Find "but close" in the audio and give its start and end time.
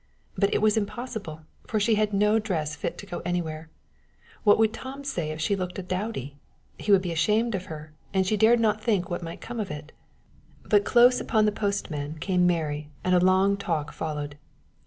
10.63-11.21